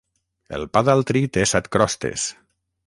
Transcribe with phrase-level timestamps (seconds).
[0.59, 2.29] El pa d'altri té set crostes.